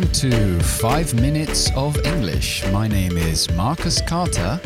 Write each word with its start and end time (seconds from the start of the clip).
Welcome 0.00 0.30
to 0.30 0.64
5 0.64 1.20
Minutes 1.20 1.70
of 1.76 1.94
English. 2.06 2.64
My 2.72 2.88
name 2.88 3.18
is 3.18 3.50
Marcus 3.54 4.00
Carter 4.00 4.58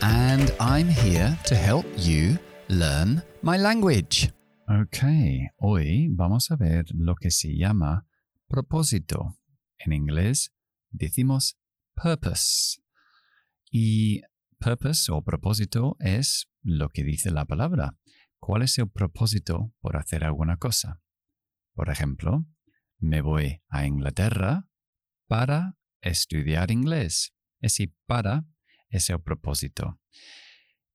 and 0.00 0.50
I'm 0.58 0.88
here 0.88 1.38
to 1.44 1.54
help 1.54 1.84
you 1.98 2.38
learn 2.70 3.22
my 3.42 3.58
language. 3.58 4.32
Ok, 4.66 5.04
hoy 5.58 6.08
vamos 6.08 6.50
a 6.50 6.56
ver 6.56 6.86
lo 6.94 7.16
que 7.16 7.30
se 7.30 7.54
llama 7.54 8.06
propósito. 8.48 9.36
En 9.78 9.92
inglés 9.92 10.54
decimos 10.90 11.58
purpose. 11.94 12.80
Y 13.70 14.22
purpose 14.58 15.12
o 15.12 15.20
propósito 15.20 15.98
es 16.00 16.48
lo 16.62 16.88
que 16.88 17.04
dice 17.04 17.30
la 17.30 17.44
palabra. 17.44 17.98
¿Cuál 18.38 18.62
es 18.62 18.78
el 18.78 18.88
propósito 18.88 19.70
por 19.80 19.98
hacer 19.98 20.24
alguna 20.24 20.56
cosa? 20.56 21.02
Por 21.74 21.90
ejemplo, 21.90 22.46
me 23.00 23.20
voy 23.20 23.60
a 23.68 23.86
Inglaterra 23.86 24.67
para 25.28 25.76
estudiar 26.00 26.70
inglés. 26.70 27.32
Ese 27.60 27.92
para 28.06 28.44
es 28.88 29.10
el 29.10 29.20
propósito. 29.20 30.00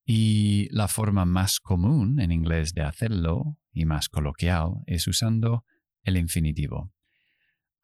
Y 0.05 0.67
la 0.71 0.87
forma 0.87 1.25
más 1.25 1.59
común 1.59 2.19
en 2.19 2.31
inglés 2.31 2.73
de 2.73 2.81
hacerlo 2.81 3.57
y 3.71 3.85
más 3.85 4.09
coloquial 4.09 4.83
es 4.85 5.07
usando 5.07 5.65
el 6.03 6.17
infinitivo. 6.17 6.91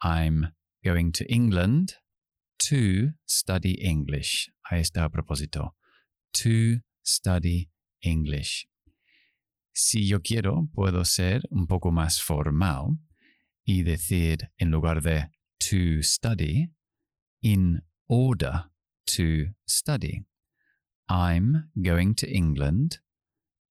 I'm 0.01 0.53
going 0.83 1.11
to 1.13 1.25
England 1.29 1.93
to 2.69 3.13
study 3.25 3.77
English. 3.81 4.51
Ahí 4.63 4.81
está 4.81 5.05
el 5.05 5.11
propósito. 5.11 5.75
To 6.31 6.81
study 7.05 7.71
English. 8.01 8.67
Si 9.71 10.07
yo 10.07 10.21
quiero, 10.21 10.67
puedo 10.73 11.05
ser 11.05 11.43
un 11.49 11.67
poco 11.67 11.91
más 11.91 12.21
formal 12.21 12.97
y 13.63 13.83
decir 13.83 14.51
en 14.57 14.71
lugar 14.71 15.01
de 15.01 15.29
to 15.59 16.01
study, 16.01 16.69
in 17.41 17.81
order 18.07 18.65
to 19.07 19.47
study. 19.65 20.23
I'm 21.07 21.69
going 21.81 22.15
to 22.15 22.29
England 22.29 22.99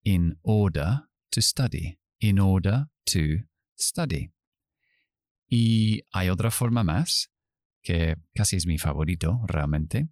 in 0.05 0.36
order 0.42 1.03
to 1.33 1.41
study. 1.41 1.98
In 2.20 2.39
order 2.39 2.86
to 3.06 3.45
study. 3.77 4.30
Y 5.50 6.03
hay 6.12 6.28
otra 6.28 6.50
forma 6.50 6.83
más, 6.83 7.28
que 7.83 8.17
casi 8.36 8.56
es 8.56 8.67
mi 8.67 8.77
favorito 8.77 9.41
realmente, 9.47 10.08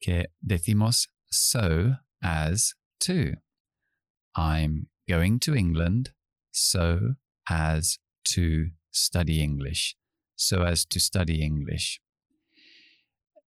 que 0.00 0.26
decimos 0.40 1.08
so 1.30 1.96
as 2.22 2.74
to. 3.00 3.34
I'm 4.36 4.88
going 5.08 5.38
to 5.40 5.54
England 5.54 6.12
so 6.50 7.16
as 7.48 7.98
to 8.24 8.70
study 8.90 9.42
English. 9.42 9.96
So 10.36 10.64
as 10.64 10.86
to 10.88 10.98
study 10.98 11.42
English. 11.42 12.00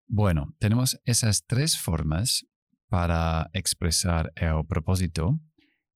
Bueno, 0.08 0.54
tenemos 0.58 1.00
esas 1.04 1.44
tres 1.46 1.76
formas 1.76 2.46
para 2.88 3.50
expresar 3.52 4.32
el 4.36 4.64
propósito 4.66 5.40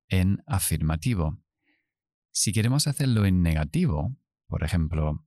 en 0.08 0.42
afirmativo. 0.46 1.38
Si 2.32 2.52
queremos 2.52 2.86
hacerlo 2.86 3.24
en 3.24 3.42
negativo, 3.42 4.16
por 4.48 4.64
ejemplo, 4.64 5.24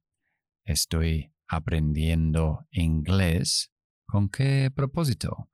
estoy 0.66 1.34
aprendiendo 1.48 2.68
inglés, 2.72 3.72
¿con 4.06 4.30
qué 4.30 4.70
propósito? 4.70 5.50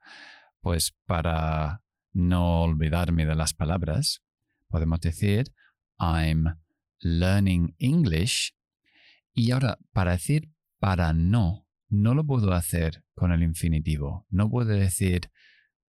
Pues 0.62 0.96
para 1.06 1.84
no 2.14 2.64
olvidarme 2.64 3.26
de 3.26 3.36
las 3.36 3.54
palabras, 3.54 4.24
podemos 4.68 5.00
decir 5.02 5.54
I'm 6.00 6.46
learning 7.00 7.76
English 7.78 8.54
y 9.40 9.52
ahora, 9.52 9.80
para 9.94 10.12
decir 10.12 10.52
para 10.80 11.14
no, 11.14 11.66
no 11.88 12.14
lo 12.14 12.26
puedo 12.26 12.52
hacer 12.52 13.06
con 13.14 13.32
el 13.32 13.42
infinitivo. 13.42 14.28
No 14.30 14.50
puedo 14.50 14.70
decir 14.70 15.32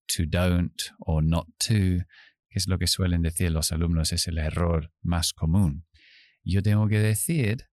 to 0.08 0.24
don't 0.28 0.82
o 0.98 1.22
not 1.22 1.48
to, 1.60 2.06
que 2.50 2.56
es 2.56 2.68
lo 2.68 2.80
que 2.80 2.88
suelen 2.88 3.22
decir 3.22 3.52
los 3.52 3.72
alumnos, 3.72 4.14
es 4.14 4.28
el 4.28 4.40
error 4.40 4.92
más 5.04 5.32
común. 5.32 5.86
Yo 6.44 6.64
tengo 6.64 6.88
que 6.88 6.98
decir 6.98 7.70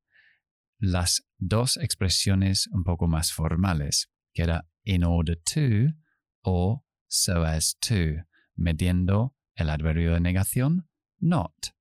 las 0.78 1.26
dos 1.38 1.78
expresiones 1.78 2.66
un 2.66 2.84
poco 2.84 3.08
más 3.08 3.32
formales, 3.32 4.10
que 4.34 4.42
era 4.42 4.68
in 4.84 5.04
order 5.04 5.38
to 5.38 5.94
o 6.42 6.84
so 7.08 7.44
as 7.44 7.78
to, 7.78 8.26
metiendo 8.56 9.34
el 9.54 9.70
adverbio 9.70 10.12
de 10.12 10.20
negación 10.20 10.86
not. 11.18 11.74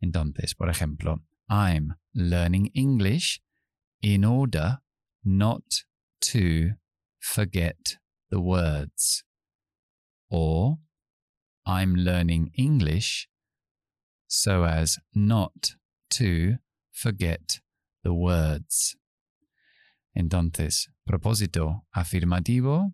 Entonces, 0.00 0.56
por 0.56 0.70
ejemplo, 0.70 1.24
I'm 1.48 2.01
learning 2.14 2.70
English 2.74 3.40
in 4.02 4.24
order 4.24 4.78
not 5.24 5.84
to 6.20 6.72
forget 7.20 7.96
the 8.30 8.40
words. 8.40 9.24
Or, 10.30 10.78
I'm 11.64 11.94
learning 11.94 12.50
English 12.56 13.28
so 14.26 14.64
as 14.64 14.98
not 15.14 15.76
to 16.10 16.56
forget 16.90 17.60
the 18.02 18.12
words. 18.12 18.96
Entonces, 20.16 20.88
propósito 21.06 21.82
afirmativo, 21.94 22.92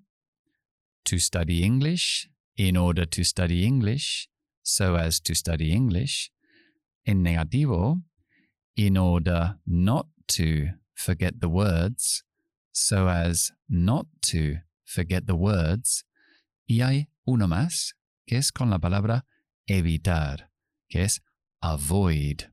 to 1.05 1.19
study 1.19 1.63
English 1.63 2.29
in 2.57 2.77
order 2.77 3.07
to 3.07 3.25
study 3.25 3.65
English 3.65 4.29
so 4.63 4.97
as 4.97 5.21
to 5.21 5.35
study 5.35 5.73
English. 5.73 6.31
En 7.07 7.23
negativo, 7.23 8.03
in 8.79 8.97
order 8.97 9.57
not 9.67 10.07
to 10.29 10.69
forget 10.95 11.41
the 11.41 11.49
words, 11.49 12.23
so 12.73 13.09
as 13.09 13.51
not 13.69 14.07
to 14.23 14.59
forget 14.85 15.27
the 15.27 15.35
words. 15.35 16.05
Y 16.69 16.81
hay 16.81 17.09
uno 17.27 17.49
más, 17.49 17.95
que 18.27 18.39
es 18.39 18.53
con 18.53 18.71
la 18.71 18.79
palabra 18.79 19.25
evitar, 19.69 20.49
que 20.89 21.03
es 21.03 21.21
avoid. 21.61 22.45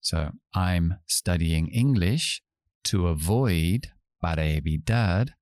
So 0.00 0.32
I'm 0.52 0.98
studying 1.06 1.68
English 1.68 2.42
to 2.84 3.06
avoid, 3.08 3.88
para 4.20 4.42
evitar, 4.42 5.36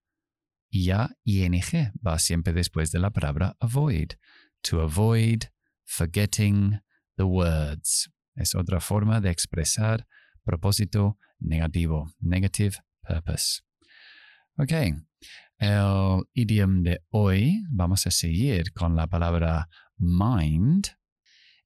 ya 0.70 1.08
ing 1.26 1.60
va 2.06 2.18
siempre 2.18 2.52
después 2.52 2.92
de 2.92 3.00
la 3.00 3.10
palabra 3.10 3.54
avoid. 3.60 4.16
To 4.62 4.80
avoid 4.80 5.50
forgetting 5.84 6.78
the 7.16 7.26
words. 7.26 8.08
Es 8.34 8.54
otra 8.54 8.80
forma 8.80 9.20
de 9.20 9.30
expresar 9.30 10.06
propósito 10.42 11.18
negativo, 11.38 12.12
negative 12.20 12.76
purpose. 13.02 13.62
Ok, 14.56 14.72
el 15.58 16.22
idioma 16.32 16.80
de 16.82 17.02
hoy 17.10 17.62
vamos 17.70 18.06
a 18.06 18.10
seguir 18.10 18.72
con 18.72 18.96
la 18.96 19.06
palabra 19.06 19.68
mind 19.98 20.88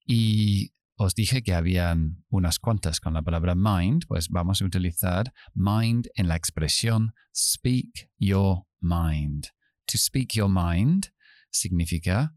y 0.07 0.73
os 0.97 1.15
dije 1.15 1.43
que 1.43 1.55
habían 1.55 2.25
unas 2.29 2.59
cuantas 2.59 2.99
con 2.99 3.15
la 3.15 3.23
palabra 3.23 3.55
mind, 3.55 4.07
pues 4.09 4.29
vamos 4.29 4.61
a 4.61 4.65
utilizar 4.65 5.33
mind 5.55 6.09
en 6.15 6.29
la 6.29 6.37
expresión 6.37 7.15
speak 7.35 8.11
your 8.19 8.65
mind. 8.81 9.49
To 9.87 9.97
speak 9.97 10.35
your 10.35 10.51
mind 10.51 11.13
significa 11.51 12.35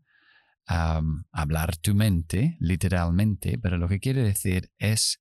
hablar 0.67 1.77
tu 1.77 1.93
mente, 1.93 2.57
literalmente, 2.59 3.57
pero 3.57 3.77
lo 3.77 3.87
que 3.87 3.99
quiere 3.99 4.23
decir 4.23 4.71
es 4.77 5.19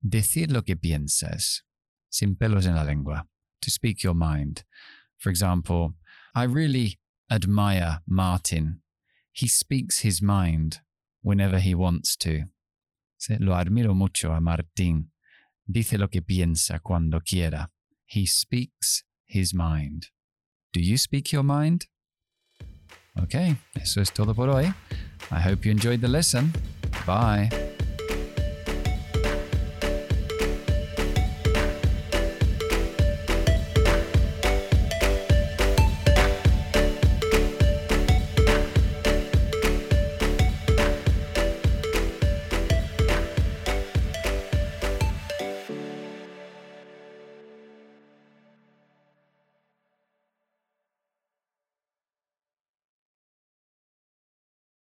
decir 0.00 0.50
lo 0.52 0.62
que 0.62 0.76
piensas, 0.76 1.64
sin 2.10 2.36
pelos 2.36 2.66
en 2.66 2.74
la 2.74 2.84
lengua. 2.84 3.28
To 3.60 3.70
speak 3.70 4.02
your 4.02 4.14
mind. 4.14 4.64
For 5.18 5.30
example, 5.30 5.94
I 6.34 6.44
really 6.44 7.00
admire 7.30 8.02
Martin. 8.06 8.82
He 9.32 9.48
speaks 9.48 10.00
his 10.04 10.20
mind 10.20 10.82
whenever 11.22 11.58
he 11.58 11.74
wants 11.74 12.16
to. 12.18 12.50
Lo 13.40 13.54
admiro 13.54 13.94
mucho 13.94 14.32
a 14.32 14.40
Martín. 14.40 15.10
Dice 15.66 15.96
lo 15.96 16.08
que 16.08 16.20
piensa 16.20 16.80
cuando 16.80 17.20
quiera. 17.20 17.70
He 18.04 18.26
speaks 18.26 19.04
his 19.24 19.54
mind. 19.54 20.08
Do 20.74 20.80
you 20.80 20.98
speak 20.98 21.32
your 21.32 21.42
mind? 21.42 21.86
Ok, 23.16 23.34
eso 23.74 24.00
es 24.00 24.12
todo 24.12 24.34
por 24.34 24.48
hoy. 24.48 24.66
I 25.30 25.40
hope 25.48 25.64
you 25.64 25.72
enjoyed 25.72 26.00
the 26.00 26.08
lesson. 26.08 26.52
Bye. 27.06 27.63